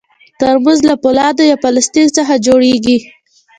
ترموز 0.39 0.79
له 0.89 0.95
فولادو 1.01 1.43
یا 1.51 1.57
پلاستیک 1.63 2.07
څخه 2.17 2.33
جوړېږي. 2.45 2.97